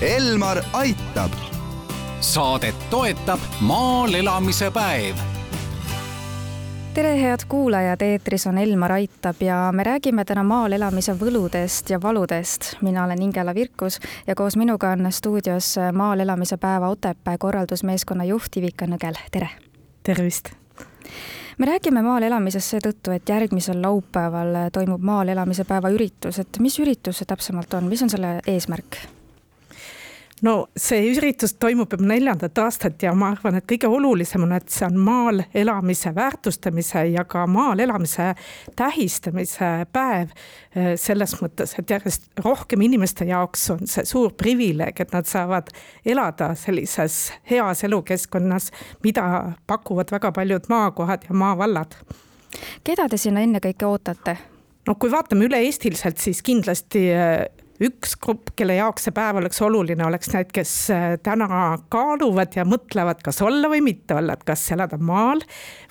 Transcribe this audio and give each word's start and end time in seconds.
Elmar 0.00 0.62
aitab. 0.72 1.30
saadet 2.20 2.74
toetab 2.90 3.40
maal 3.60 4.14
elamise 4.14 4.70
päev 4.70 5.16
tere, 6.94 7.16
head 7.22 7.42
kuulajad, 7.48 8.02
eetris 8.06 8.46
on 8.46 8.58
Elmar 8.58 8.92
Aitab 8.92 9.42
ja 9.42 9.72
me 9.74 9.82
räägime 9.82 10.24
täna 10.24 10.44
maal 10.46 10.72
elamise 10.72 11.16
võludest 11.18 11.90
ja 11.90 11.98
valudest. 12.02 12.76
mina 12.82 13.04
olen 13.04 13.22
Ingela 13.22 13.54
Virkus 13.54 13.98
ja 14.26 14.34
koos 14.34 14.56
minuga 14.56 14.90
on 14.94 15.12
stuudios 15.12 15.74
maal 15.92 16.20
elamise 16.20 16.56
päeva 16.56 16.88
Otepää 16.88 17.38
korraldusmeeskonna 17.38 18.24
juht 18.24 18.56
Ivika 18.56 18.86
Nõgel, 18.86 19.18
tere! 19.30 19.50
tervist! 20.02 20.54
me 21.58 21.66
räägime 21.66 22.02
maal 22.02 22.22
elamisest 22.22 22.70
seetõttu, 22.70 23.10
et 23.10 23.28
järgmisel 23.28 23.82
laupäeval 23.82 24.70
toimub 24.72 25.02
maal 25.02 25.28
elamise 25.28 25.64
päeva 25.64 25.90
üritus, 25.90 26.38
et 26.38 26.58
mis 26.62 26.78
üritus 26.78 27.18
see 27.18 27.26
täpsemalt 27.26 27.74
on, 27.74 27.90
mis 27.90 28.02
on 28.02 28.10
selle 28.10 28.38
eesmärk? 28.46 29.17
No 30.42 30.54
see 30.76 31.08
üritus 31.12 31.54
toimub 31.60 31.92
juba 31.92 32.06
neljandat 32.08 32.58
aastat 32.62 33.02
ja 33.02 33.12
ma 33.16 33.32
arvan, 33.32 33.58
et 33.58 33.66
kõige 33.68 33.88
olulisem 33.90 34.44
on, 34.46 34.52
et 34.56 34.68
see 34.72 34.86
on 34.86 34.98
maal 35.02 35.42
elamise 35.56 36.12
väärtustamise 36.14 37.04
ja 37.12 37.24
ka 37.28 37.46
maal 37.50 37.80
elamise 37.82 38.32
tähistamise 38.76 39.70
päev. 39.92 40.34
Eh, 40.76 40.92
selles 41.00 41.34
mõttes, 41.42 41.74
et 41.78 41.90
järjest 41.90 42.28
rohkem 42.44 42.82
inimeste 42.84 43.26
jaoks 43.28 43.70
on 43.74 43.86
see 43.88 44.04
suur 44.08 44.34
privileeg, 44.38 45.00
et 45.00 45.14
nad 45.16 45.26
saavad 45.26 45.72
elada 46.06 46.52
sellises 46.58 47.32
heas 47.50 47.84
elukeskkonnas, 47.88 48.70
mida 49.04 49.24
pakuvad 49.66 50.12
väga 50.12 50.32
paljud 50.32 50.68
maakohad 50.68 51.26
ja 51.28 51.34
maavallad. 51.34 51.96
keda 52.84 53.08
te 53.08 53.16
sinna 53.16 53.40
ennekõike 53.40 53.86
ootate? 53.86 54.36
no 54.86 54.94
kui 54.94 55.10
vaatame 55.12 55.48
üle-eestiliselt, 55.48 56.18
siis 56.18 56.42
kindlasti 56.42 57.08
eh, 57.12 57.48
üks 57.84 58.16
grupp, 58.18 58.52
kelle 58.58 58.78
jaoks 58.78 59.06
see 59.06 59.14
päev 59.14 59.38
oleks 59.40 59.60
oluline, 59.62 60.02
oleks 60.06 60.32
need, 60.34 60.50
kes 60.54 60.72
äh, 60.94 61.06
täna 61.22 61.48
kaaluvad 61.92 62.56
ja 62.58 62.66
mõtlevad, 62.68 63.22
kas 63.24 63.42
olla 63.44 63.70
või 63.70 63.82
mitte 63.86 64.18
olla, 64.18 64.34
et 64.34 64.46
kas 64.48 64.64
elada 64.74 64.98
maal 64.98 65.44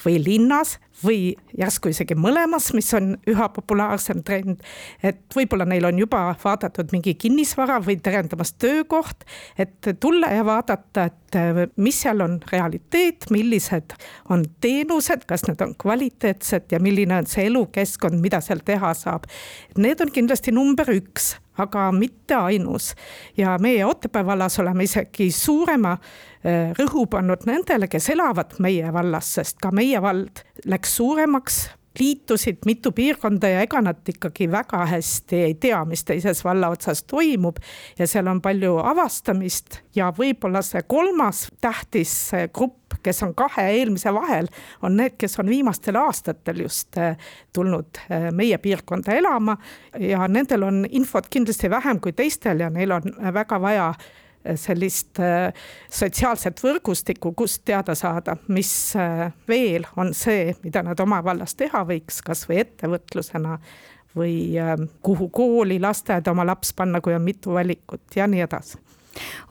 või 0.03 0.17
linnas 0.23 0.77
või 1.03 1.35
järsku 1.57 1.91
isegi 1.91 2.15
mõlemas, 2.17 2.71
mis 2.73 2.89
on 2.97 3.13
üha 3.29 3.49
populaarsem 3.53 4.23
trend. 4.25 4.61
et 5.03 5.21
võib-olla 5.35 5.65
neil 5.65 5.85
on 5.85 5.99
juba 5.99 6.35
vaadatud 6.43 6.91
mingi 6.91 7.13
kinnisvara 7.13 7.79
või 7.85 7.99
terendamas 8.03 8.53
töökoht, 8.53 9.25
et 9.57 9.91
tulla 9.99 10.31
ja 10.33 10.45
vaadata, 10.45 11.07
et 11.11 11.35
äh, 11.35 11.63
mis 11.75 12.01
seal 12.01 12.21
on 12.21 12.39
realiteet, 12.51 13.29
millised 13.29 13.97
on 14.29 14.45
teenused, 14.61 15.25
kas 15.29 15.47
need 15.47 15.61
on 15.61 15.75
kvaliteetsed 15.75 16.71
ja 16.71 16.79
milline 16.79 17.21
on 17.21 17.29
see 17.29 17.47
elukeskkond, 17.51 18.21
mida 18.21 18.41
seal 18.41 18.63
teha 18.65 18.93
saab. 18.97 19.27
Need 19.77 20.01
on 20.01 20.13
kindlasti 20.13 20.51
number 20.55 20.89
üks 20.93 21.35
aga 21.57 21.91
mitte 21.91 22.35
ainus. 22.35 22.95
ja 23.37 23.57
meie 23.61 23.85
Otepää 23.85 24.25
vallas 24.25 24.59
oleme 24.59 24.83
isegi 24.83 25.31
suurema 25.31 25.97
eh, 26.43 26.73
rõhu 26.77 27.07
pannud 27.09 27.45
nendele, 27.45 27.87
kes 27.87 28.09
elavad 28.13 28.57
meie 28.59 28.93
vallas, 28.93 29.33
sest 29.39 29.61
ka 29.61 29.71
meie 29.71 30.01
vald 30.01 30.43
läks 30.65 30.86
suuremaks 30.87 31.65
liitusid 31.99 32.57
mitu 32.65 32.91
piirkonda 32.91 33.49
ja 33.49 33.61
ega 33.65 33.81
nad 33.81 34.09
ikkagi 34.09 34.47
väga 34.51 34.85
hästi 34.85 35.39
ei 35.47 35.53
tea, 35.55 35.79
mis 35.85 36.03
teises 36.05 36.43
valla 36.45 36.69
otsas 36.69 37.03
toimub. 37.03 37.57
ja 37.99 38.07
seal 38.07 38.27
on 38.27 38.41
palju 38.41 38.77
avastamist 38.83 39.79
ja 39.95 40.11
võib-olla 40.17 40.61
see 40.61 40.83
kolmas 40.87 41.47
tähtis 41.61 42.13
grupp, 42.53 42.99
kes 43.03 43.23
on 43.23 43.33
kahe 43.35 43.67
eelmise 43.79 44.13
vahel, 44.13 44.47
on 44.81 44.97
need, 44.97 45.17
kes 45.17 45.39
on 45.39 45.49
viimastel 45.49 45.97
aastatel 45.99 46.61
just 46.67 46.97
eh, 46.97 47.17
tulnud 47.53 48.01
eh, 48.09 48.29
meie 48.31 48.57
piirkonda 48.57 49.15
elama 49.17 49.57
ja 49.99 50.27
nendel 50.27 50.63
on 50.63 50.85
infot 50.89 51.29
kindlasti 51.29 51.69
vähem 51.69 51.99
kui 51.99 52.13
teistel 52.13 52.61
ja 52.65 52.69
neil 52.69 52.91
on 52.91 53.11
väga 53.33 53.61
vaja 53.61 53.91
sellist 54.55 55.19
äh, 55.19 55.51
sotsiaalset 55.89 56.61
võrgustikku, 56.63 57.33
kust 57.37 57.63
teada 57.65 57.95
saada, 57.95 58.37
mis 58.47 58.71
äh, 58.95 59.27
veel 59.49 59.87
on 59.97 60.13
see, 60.17 60.53
mida 60.63 60.83
nad 60.85 60.99
oma 61.03 61.21
vallas 61.25 61.55
teha 61.59 61.83
võiks, 61.87 62.21
kasvõi 62.25 62.61
ettevõtlusena 62.63 63.57
või 64.17 64.37
äh, 64.61 64.75
kuhu 65.05 65.29
kooli, 65.29 65.79
lasteaeda 65.83 66.31
oma 66.31 66.47
laps 66.47 66.73
panna, 66.77 67.01
kui 67.01 67.15
on 67.17 67.25
mitu 67.25 67.57
valikut 67.57 68.15
ja 68.15 68.27
nii 68.27 68.45
edasi 68.47 68.86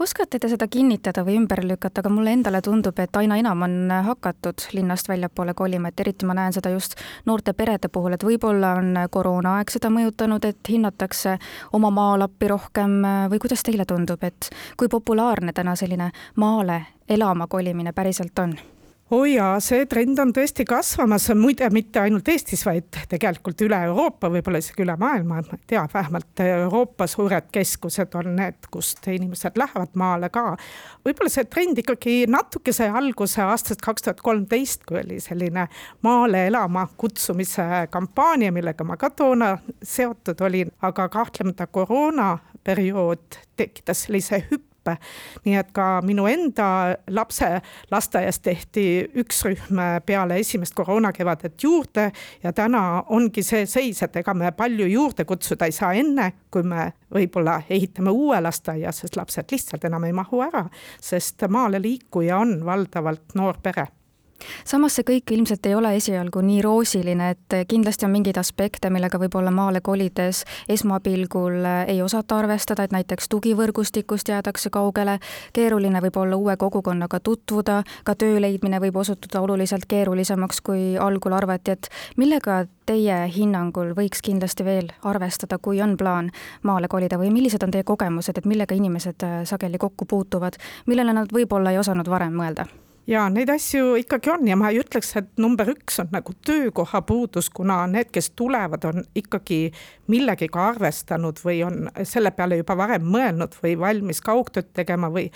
oskate 0.00 0.38
te 0.38 0.48
seda 0.48 0.68
kinnitada 0.68 1.24
või 1.26 1.38
ümber 1.40 1.62
lükata, 1.64 2.02
aga 2.02 2.12
mulle 2.12 2.34
endale 2.36 2.60
tundub, 2.62 2.98
et 2.98 3.16
aina 3.16 3.38
enam 3.40 3.62
on 3.66 3.76
hakatud 4.10 4.68
linnast 4.76 5.08
väljapoole 5.08 5.54
kolima, 5.54 5.88
et 5.88 6.00
eriti 6.00 6.26
ma 6.26 6.36
näen 6.36 6.52
seda 6.56 6.70
just 6.74 6.96
noorte 7.26 7.52
perede 7.52 7.88
puhul, 7.92 8.16
et 8.16 8.24
võib-olla 8.24 8.76
on 8.80 8.94
koroonaaeg 9.10 9.72
seda 9.72 9.90
mõjutanud, 9.92 10.44
et 10.44 10.72
hinnatakse 10.72 11.38
oma 11.72 11.90
maalappi 11.90 12.48
rohkem 12.52 13.00
või 13.30 13.42
kuidas 13.42 13.62
teile 13.66 13.84
tundub, 13.88 14.22
et 14.24 14.50
kui 14.76 14.88
populaarne 14.88 15.52
täna 15.52 15.76
selline 15.76 16.12
maale 16.36 16.82
elama 17.08 17.46
kolimine 17.46 17.92
päriselt 17.92 18.38
on? 18.38 18.56
Oo 19.10 19.20
oh 19.20 19.26
jaa, 19.28 19.60
see 19.62 19.84
trend 19.86 20.18
on 20.18 20.32
tõesti 20.34 20.64
kasvamas, 20.66 21.28
muide 21.38 21.68
mitte 21.70 22.00
ainult 22.02 22.26
Eestis, 22.32 22.64
vaid 22.66 22.88
tegelikult 23.06 23.62
üle 23.62 23.78
Euroopa, 23.86 24.26
võib-olla 24.34 24.58
isegi 24.58 24.82
üle 24.82 24.96
maailma, 24.98 25.38
ma 25.46 25.54
ei 25.54 25.62
tea, 25.70 25.84
vähemalt 25.92 26.42
Euroopa 26.42 27.06
suured 27.10 27.46
keskused 27.54 28.18
on 28.18 28.32
need, 28.40 28.66
kust 28.72 29.06
inimesed 29.06 29.60
lähevad 29.62 29.94
maale 29.94 30.30
ka. 30.34 30.56
võib-olla 31.06 31.30
see 31.30 31.46
trend 31.46 31.78
ikkagi 31.84 32.18
natuke 32.26 32.74
sai 32.74 32.90
alguse 32.90 33.46
aastast 33.46 33.84
kaks 33.86 34.08
tuhat 34.08 34.26
kolmteist, 34.26 34.82
kui 34.88 34.98
oli 35.04 35.22
selline 35.22 35.68
maale 36.02 36.46
elama 36.50 36.88
kutsumise 36.98 37.86
kampaania, 37.94 38.50
millega 38.52 38.84
ma 38.84 38.98
ka 38.98 39.14
toona 39.14 39.54
seotud 39.82 40.42
olin, 40.42 40.74
aga 40.82 41.06
kahtlemata 41.14 41.70
koroonaperiood 41.70 43.44
tekitas 43.54 44.08
sellise 44.08 44.48
hüppe 44.50 44.75
õppe. 44.86 44.96
nii 45.44 45.56
et 45.58 45.72
ka 45.74 46.00
minu 46.04 46.26
enda 46.26 46.96
lapse 47.10 47.48
lasteaias 47.90 48.40
tehti 48.40 48.86
üks 49.22 49.44
rühm 49.46 49.80
peale 50.06 50.38
esimest 50.40 50.74
koroonakevadet 50.74 51.62
juurde 51.62 52.10
ja 52.42 52.52
täna 52.52 53.02
ongi 53.08 53.42
see 53.42 53.66
seis, 53.66 54.02
et 54.02 54.16
ega 54.16 54.34
me 54.34 54.52
palju 54.52 54.86
juurde 54.86 55.24
kutsuda 55.24 55.66
ei 55.66 55.72
saa 55.72 55.92
enne, 55.94 56.32
kui 56.50 56.62
me 56.62 56.92
võib-olla 57.12 57.60
ehitame 57.70 58.10
uue 58.10 58.40
lasteaia, 58.40 58.92
sest 58.92 59.16
lapsed 59.16 59.52
lihtsalt 59.52 59.84
enam 59.84 60.04
ei 60.04 60.12
mahu 60.12 60.42
ära, 60.42 60.66
sest 61.00 61.46
maale 61.48 61.80
liikuja 61.82 62.38
on 62.38 62.58
valdavalt 62.64 63.34
noor 63.34 63.62
pere 63.62 63.88
samas 64.64 64.96
see 64.96 65.06
kõik 65.06 65.32
ilmselt 65.36 65.66
ei 65.66 65.74
ole 65.74 65.94
esialgu 65.96 66.40
nii 66.44 66.62
roosiline, 66.64 67.30
et 67.34 67.56
kindlasti 67.68 68.06
on 68.06 68.12
mingeid 68.14 68.38
aspekte, 68.40 68.90
millega 68.90 69.18
võib-olla 69.20 69.50
maale 69.54 69.80
kolides 69.80 70.44
esmapilgul 70.68 71.66
ei 71.86 72.02
osata 72.02 72.38
arvestada, 72.38 72.86
et 72.86 72.94
näiteks 72.94 73.28
tugivõrgustikust 73.32 74.28
jäädakse 74.28 74.70
kaugele, 74.70 75.18
keeruline 75.52 76.02
võib 76.04 76.20
olla 76.22 76.36
uue 76.36 76.56
kogukonnaga 76.56 77.20
tutvuda, 77.20 77.82
ka 78.04 78.14
töö 78.14 78.40
leidmine 78.40 78.80
võib 78.82 78.96
osutuda 79.02 79.40
oluliselt 79.40 79.86
keerulisemaks, 79.88 80.60
kui 80.60 80.96
algul 81.00 81.36
arvati, 81.36 81.76
et 81.76 81.90
millega 82.16 82.64
teie 82.86 83.18
hinnangul 83.34 83.92
võiks 83.98 84.22
kindlasti 84.22 84.64
veel 84.64 84.90
arvestada, 85.02 85.58
kui 85.58 85.82
on 85.82 85.96
plaan 85.98 86.30
maale 86.62 86.88
kolida 86.88 87.18
või 87.18 87.32
millised 87.34 87.62
on 87.66 87.74
teie 87.74 87.84
kogemused, 87.84 88.38
et 88.38 88.46
millega 88.46 88.78
inimesed 88.78 89.26
sageli 89.44 89.78
kokku 89.78 90.06
puutuvad, 90.06 90.58
millele 90.86 91.16
nad 91.16 91.32
võib-olla 91.32 91.74
ei 91.74 91.82
osanud 91.82 92.08
varem 92.10 92.36
mõelda? 92.36 92.66
Ja 93.06 93.28
neid 93.30 93.50
asju 93.50 93.94
ikkagi 94.00 94.30
on 94.30 94.48
ja 94.48 94.56
ma 94.58 94.70
ei 94.72 94.80
ütleks, 94.80 95.12
et 95.18 95.28
number 95.40 95.68
üks 95.70 96.00
on 96.02 96.08
nagu 96.12 96.34
töökoha 96.46 97.02
puudus, 97.06 97.48
kuna 97.54 97.84
need, 97.90 98.10
kes 98.14 98.30
tulevad, 98.38 98.84
on 98.88 99.04
ikkagi 99.16 99.70
millegiga 100.10 100.68
arvestanud 100.72 101.38
või 101.44 101.60
on 101.66 101.90
selle 102.02 102.32
peale 102.34 102.58
juba 102.60 102.76
varem 102.78 103.06
mõelnud 103.10 103.54
või 103.62 103.76
valmis 103.78 104.22
kaugtööd 104.24 104.72
tegema 104.76 105.10
või, 105.12 105.28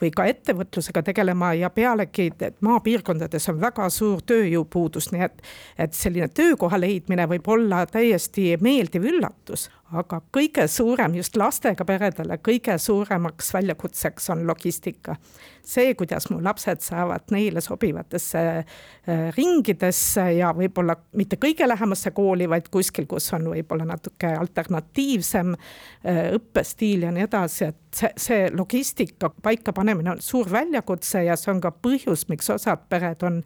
või 0.00 0.10
ka 0.14 0.26
ettevõtlusega 0.30 1.04
tegelema 1.10 1.52
ja 1.58 1.70
pealegi, 1.70 2.30
maapiirkondades 2.60 3.48
on 3.52 3.60
väga 3.62 3.88
suur 3.90 4.22
tööjõupuudus, 4.26 5.12
nii 5.12 5.26
et, 5.28 5.44
et 5.78 5.94
selline 5.94 6.28
töökoha 6.28 6.80
leidmine 6.80 7.28
võib 7.30 7.48
olla 7.54 7.84
täiesti 7.86 8.52
meeldiv 8.62 9.06
üllatus 9.12 9.68
aga 9.92 10.20
kõige 10.32 10.64
suurem 10.70 11.16
just 11.18 11.36
lastega 11.36 11.84
peredele, 11.84 12.38
kõige 12.44 12.78
suuremaks 12.80 13.52
väljakutseks 13.54 14.30
on 14.32 14.46
logistika. 14.46 15.16
see, 15.62 15.94
kuidas 15.94 16.30
mu 16.30 16.40
lapsed 16.42 16.80
saavad 16.80 17.11
neile 17.34 17.60
sobivatesse 17.60 18.42
äh, 18.58 19.26
ringidesse 19.36 20.24
ja 20.38 20.52
võib-olla 20.56 20.96
mitte 21.18 21.36
kõige 21.42 21.68
lähemasse 21.68 22.14
kooli, 22.16 22.48
vaid 22.50 22.70
kuskil, 22.72 23.06
kus 23.10 23.28
on 23.36 23.50
võib-olla 23.52 23.86
natuke 23.88 24.32
alternatiivsem 24.38 25.54
äh, 25.54 26.24
õppestiil 26.38 27.06
ja 27.06 27.12
nii 27.14 27.26
edasi, 27.28 27.70
et 27.72 28.02
see, 28.02 28.12
see 28.16 28.48
logistika 28.56 29.32
paikapanemine 29.42 30.16
on 30.16 30.24
suur 30.24 30.50
väljakutse 30.52 31.24
ja 31.26 31.36
see 31.36 31.52
on 31.54 31.62
ka 31.62 31.74
põhjus, 31.84 32.26
miks 32.32 32.50
osad 32.54 32.88
pered 32.88 33.22
on 33.26 33.42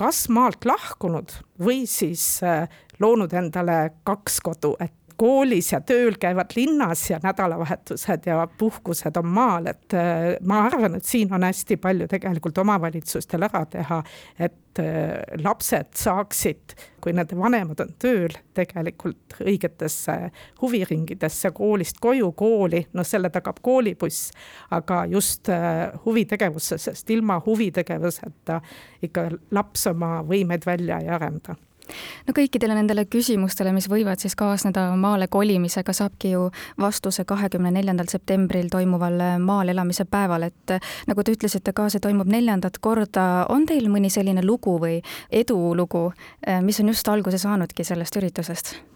kas 0.00 0.26
maalt 0.32 0.64
lahkunud 0.66 1.34
või 1.62 1.84
siis 1.90 2.24
äh, 2.46 2.66
loonud 3.02 3.32
endale 3.36 3.92
kaks 4.06 4.40
kodu, 4.44 4.74
et 4.80 4.94
koolis 5.22 5.70
ja 5.72 5.78
tööl 5.86 6.16
käivad 6.20 6.50
linnas 6.56 7.04
ja 7.10 7.20
nädalavahetused 7.22 8.26
ja 8.26 8.42
puhkused 8.58 9.16
on 9.20 9.28
maal, 9.30 9.68
et 9.70 9.94
äh, 9.94 10.32
ma 10.42 10.64
arvan, 10.66 10.96
et 10.98 11.06
siin 11.06 11.30
on 11.34 11.46
hästi 11.46 11.78
palju 11.82 12.08
tegelikult 12.10 12.58
omavalitsustel 12.58 13.46
ära 13.46 13.62
teha, 13.70 14.00
et 14.42 14.82
äh, 14.82 15.22
lapsed 15.44 15.94
saaksid, 16.02 16.74
kui 17.02 17.14
nende 17.14 17.38
vanemad 17.38 17.84
on 17.84 17.94
tööl, 18.02 18.34
tegelikult 18.58 19.38
õigetesse 19.44 20.18
huviringidesse 20.62 21.52
koolist 21.54 22.02
koju, 22.02 22.32
kooli, 22.38 22.82
noh, 22.98 23.06
selle 23.06 23.30
tagab 23.30 23.62
koolibuss, 23.62 24.32
aga 24.74 25.04
just 25.12 25.52
äh, 25.54 25.84
huvitegevusse, 26.06 26.82
sest 26.82 27.14
ilma 27.14 27.38
huvitegevuseta 27.46 28.58
ikka 29.06 29.28
laps 29.54 29.86
oma 29.94 30.18
võimeid 30.26 30.66
välja 30.66 30.98
ei 30.98 31.14
arenda 31.14 31.54
no 32.26 32.34
kõikidele 32.36 32.76
nendele 32.76 33.04
küsimustele, 33.10 33.72
mis 33.72 33.88
võivad 33.90 34.22
siis 34.22 34.36
kaasneda 34.38 34.88
maale 34.96 35.28
kolimisega, 35.32 35.92
saabki 35.96 36.34
ju 36.34 36.46
vastuse 36.80 37.24
kahekümne 37.28 37.72
neljandal 37.74 38.10
septembril 38.10 38.70
toimuval 38.72 39.18
maal 39.42 39.72
elamise 39.72 40.04
päeval, 40.04 40.48
et 40.48 40.76
nagu 41.10 41.24
te 41.24 41.34
ütlesite 41.36 41.74
ka, 41.76 41.88
see 41.92 42.02
toimub 42.02 42.30
neljandat 42.30 42.78
korda. 42.80 43.46
on 43.48 43.66
teil 43.66 43.88
mõni 43.88 44.10
selline 44.10 44.44
lugu 44.44 44.78
või 44.78 45.02
edulugu, 45.30 46.10
mis 46.62 46.80
on 46.80 46.94
just 46.94 47.08
alguse 47.08 47.38
saanudki 47.38 47.84
sellest 47.84 48.16
üritusest? 48.16 48.91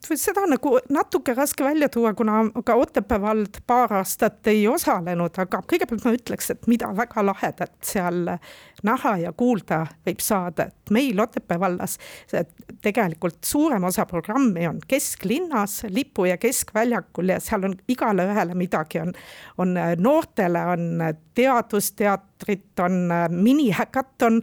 Seda 0.00 0.44
nagu 0.48 0.78
natuke 0.92 1.34
raske 1.36 1.64
välja 1.64 1.88
tuua, 1.92 2.14
kuna 2.14 2.44
ka 2.64 2.74
Otepää 2.74 3.20
vald 3.20 3.60
paar 3.66 3.92
aastat 4.00 4.46
ei 4.50 4.66
osalenud, 4.68 5.36
aga 5.38 5.62
kõigepealt 5.68 6.04
ma 6.06 6.14
ütleks, 6.16 6.50
et 6.54 6.66
mida 6.70 6.90
väga 6.96 7.24
lahedat 7.26 7.74
seal 7.84 8.36
näha 8.86 9.16
ja 9.20 9.32
kuulda 9.36 9.82
võib 10.06 10.22
saada, 10.24 10.70
et 10.70 10.94
meil 10.94 11.20
Otepää 11.20 11.60
vallas 11.60 11.98
tegelikult 12.82 13.44
suurem 13.44 13.84
osa 13.84 14.06
programmi 14.08 14.66
on 14.68 14.80
kesklinnas, 14.88 15.84
Lipu 15.88 16.24
ja 16.24 16.38
Keskväljakul 16.40 17.34
ja 17.34 17.40
seal 17.40 17.68
on 17.68 17.76
igale 17.88 18.26
ühele 18.30 18.56
midagi, 18.56 19.02
on, 19.04 19.12
on 19.58 19.76
noortele 19.98 20.64
on 20.72 20.86
teadusteatrit, 21.34 22.80
on 22.80 23.08
minihäkaton, 23.30 24.40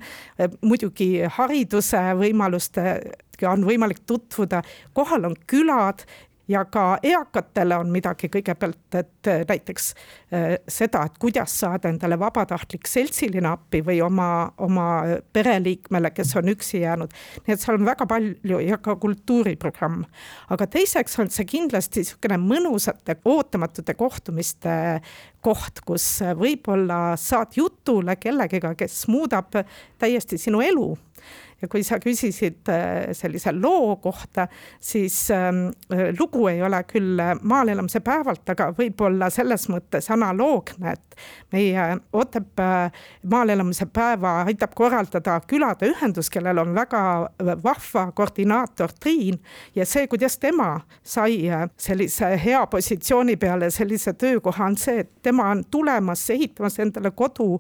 muidugi 0.62 1.12
hariduse 1.38 2.02
võimaluste 2.20 3.00
on 3.46 3.66
võimalik 3.68 4.02
tutvuda, 4.10 4.64
kohal 4.98 5.30
on 5.30 5.36
külad 5.48 6.06
ja 6.48 6.66
ka 6.66 6.98
eakatele 7.04 7.76
on 7.78 7.90
midagi 7.92 8.30
kõigepealt, 8.32 8.96
et 8.96 9.28
äh, 9.28 9.42
näiteks 9.48 9.88
äh, 9.92 10.46
seda, 10.68 11.04
et 11.08 11.18
kuidas 11.20 11.54
saada 11.60 11.92
endale 11.92 12.18
vabatahtlik 12.20 12.88
seltsiline 12.88 13.50
appi 13.50 13.82
või 13.86 14.00
oma, 14.04 14.30
oma 14.64 14.88
pereliikmele, 15.34 16.12
kes 16.16 16.36
on 16.40 16.52
üksi 16.54 16.82
jäänud. 16.82 17.16
nii 17.46 17.56
et 17.56 17.64
seal 17.64 17.80
on 17.80 17.88
väga 17.88 18.08
palju 18.08 18.62
ja 18.64 18.78
ka 18.78 18.96
kultuuriprogramm. 18.96 20.06
aga 20.50 20.68
teiseks 20.68 21.20
on 21.20 21.32
see 21.34 21.46
kindlasti 21.46 22.04
niisugune 22.04 22.40
mõnusate 22.42 23.18
ootamatute 23.26 23.94
kohtumiste 23.94 25.02
koht, 25.42 25.82
kus 25.86 26.06
võib-olla 26.36 27.18
saad 27.20 27.56
jutule 27.56 28.16
kellegiga, 28.16 28.74
kes 28.76 29.08
muudab 29.12 29.52
täiesti 30.00 30.38
sinu 30.38 30.62
elu 30.62 30.96
ja 31.62 31.68
kui 31.72 31.84
sa 31.86 31.98
küsisid 32.02 32.70
äh, 32.70 33.10
sellise 33.18 33.52
loo 33.56 33.96
kohta, 34.02 34.48
siis 34.80 35.16
ähm, 35.32 35.68
lugu 36.20 36.48
ei 36.52 36.62
ole 36.64 36.84
küll 36.90 37.20
maal 37.42 37.72
elamise 37.74 38.02
päevalt, 38.06 38.46
aga 38.54 38.70
võib-olla 38.78 39.30
selles 39.34 39.68
mõttes 39.72 40.12
analoogne, 40.14 40.94
et 40.94 41.18
meie 41.54 41.88
Otepää 42.14 42.92
maal 43.32 43.50
elamise 43.50 43.88
päeva 43.94 44.44
aitab 44.46 44.76
korraldada 44.78 45.40
külade 45.50 45.90
ühendus, 45.90 46.30
kellel 46.34 46.62
on 46.62 46.76
väga 46.78 47.02
vahva 47.64 48.08
koordinaator 48.16 48.94
Triin 49.00 49.40
ja 49.76 49.86
see, 49.86 50.08
kuidas 50.08 50.38
tema 50.38 50.76
sai 51.04 51.48
äh, 51.50 51.68
sellise 51.78 52.36
hea 52.44 52.66
positsiooni 52.70 53.38
peale 53.42 53.72
sellise 53.74 54.14
töökoha, 54.14 54.70
on 54.70 54.78
see, 54.78 55.02
et 55.06 55.12
tema 55.26 55.50
on 55.56 55.66
tulemas, 55.72 56.30
ehitamas 56.30 56.78
endale 56.84 57.12
kodu 57.18 57.56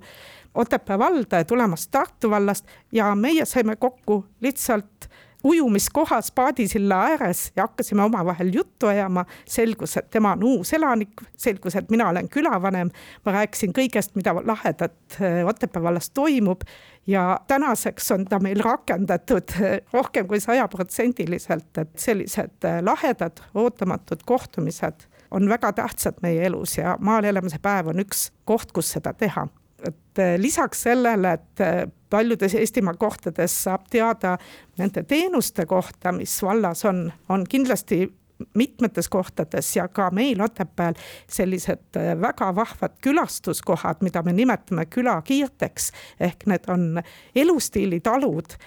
Otepää 0.57 0.99
valda 0.99 1.37
ja 1.37 1.45
tulemas 1.45 1.87
Tartu 1.87 2.29
vallast 2.29 2.65
ja 2.91 3.15
meie 3.15 3.45
saime 3.45 3.75
kokku 3.75 4.25
lihtsalt 4.41 5.09
ujumiskohas 5.43 6.31
paadisilla 6.31 7.01
ääres 7.01 7.51
ja 7.55 7.63
hakkasime 7.63 8.03
omavahel 8.03 8.49
juttu 8.53 8.87
ajama. 8.87 9.25
selgus, 9.45 9.97
et 9.97 10.09
tema 10.09 10.31
on 10.31 10.43
uus 10.43 10.73
elanik, 10.73 11.09
selgus, 11.37 11.75
et 11.75 11.89
mina 11.89 12.09
olen 12.09 12.29
külavanem. 12.29 12.89
ma 13.25 13.31
rääkisin 13.31 13.73
kõigest, 13.73 14.15
mida 14.15 14.35
lahedat 14.35 14.97
äh, 15.21 15.47
Otepää 15.47 15.83
vallas 15.83 16.09
toimub 16.09 16.61
ja 17.07 17.39
tänaseks 17.47 18.11
on 18.11 18.25
ta 18.25 18.39
meil 18.39 18.59
rakendatud 18.59 19.53
äh, 19.61 19.77
rohkem 19.93 20.27
kui 20.27 20.39
sajaprotsendiliselt, 20.39 21.77
et 21.77 21.99
sellised 21.99 22.65
äh, 22.65 22.81
lahedad 22.81 23.39
ootamatud 23.55 24.25
kohtumised 24.25 25.07
on 25.31 25.49
väga 25.49 25.73
tähtsad 25.73 26.19
meie 26.21 26.45
elus 26.45 26.77
ja 26.77 26.97
maal 26.99 27.23
elamise 27.23 27.59
päev 27.61 27.87
on 27.87 27.99
üks 27.99 28.31
koht, 28.45 28.71
kus 28.71 28.91
seda 28.97 29.13
teha 29.13 29.47
et 29.87 30.19
eh, 30.19 30.35
lisaks 30.39 30.81
sellele, 30.87 31.33
et 31.33 31.63
eh, 31.63 31.81
paljudes 32.09 32.55
Eestimaa 32.55 32.95
kohtades 32.99 33.55
saab 33.63 33.87
teada 33.91 34.37
nende 34.79 35.03
teenuste 35.03 35.65
kohta, 35.65 36.11
mis 36.15 36.37
vallas 36.43 36.85
on, 36.85 37.07
on 37.29 37.45
kindlasti 37.49 38.05
mitmetes 38.53 39.09
kohtades 39.09 39.71
ja 39.75 39.87
ka 39.89 40.11
meil 40.13 40.41
Otepääl 40.41 40.97
sellised 41.29 41.99
eh, 41.99 42.13
väga 42.21 42.51
vahvad 42.55 42.97
külastuskohad, 43.01 44.03
mida 44.05 44.23
me 44.23 44.33
nimetame 44.33 44.85
külakiirteks. 44.85 45.91
ehk 46.19 46.45
need 46.45 46.67
on 46.67 47.01
elustiilitalud, 47.35 48.57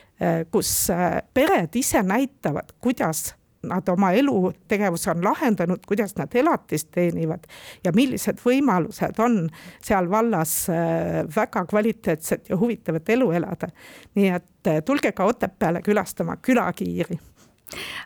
kus 0.52 0.90
pered 1.34 1.76
ise 1.80 2.02
näitavad, 2.02 2.74
kuidas 2.80 3.30
nad 3.62 3.88
oma 3.88 4.12
elutegevuse 4.12 5.10
on 5.10 5.24
lahendanud, 5.24 5.78
kuidas 5.86 6.14
nad 6.16 6.34
elatist 6.34 6.90
teenivad 6.90 7.44
ja 7.84 7.92
millised 7.92 8.40
võimalused 8.44 9.18
on 9.20 9.42
seal 9.84 10.10
vallas 10.10 10.54
äh, 10.70 11.20
väga 11.36 11.64
kvaliteetset 11.68 12.48
ja 12.48 12.56
huvitavat 12.56 13.08
elu 13.08 13.30
elada. 13.30 13.68
nii 14.14 14.28
et 14.28 14.66
äh, 14.66 14.82
tulge 14.84 15.12
ka 15.12 15.24
Otepääle 15.24 15.82
külastama 15.82 16.36
külakiiri 16.36 17.18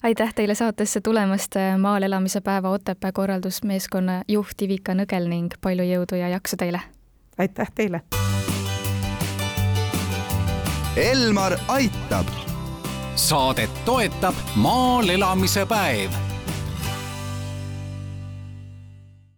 aitäh 0.02 0.34
teile 0.34 0.54
saatesse 0.54 1.00
tulemast, 1.00 1.56
äh, 1.56 1.78
maal 1.78 2.02
elamise 2.02 2.40
päeva 2.40 2.70
Otepää 2.70 3.12
korraldusmeeskonna 3.12 4.22
juht 4.28 4.62
Ivika 4.62 4.94
Nõgel 4.94 5.28
ning 5.28 5.54
palju 5.60 5.84
jõudu 5.84 6.18
ja 6.20 6.28
jaksu 6.28 6.56
teile! 6.56 6.80
aitäh 7.38 7.70
teile! 7.74 8.02
Elmar 10.96 11.58
aitab 11.68 12.53
saadet 13.16 13.70
toetab 13.84 14.34
maal 14.56 15.08
elamise 15.08 15.66
päev 15.66 16.33